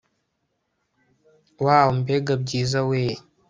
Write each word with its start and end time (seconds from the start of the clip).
wooow 1.63 1.89
mbega 1.99 2.33
byiza 2.43 2.79
weee 2.89 3.17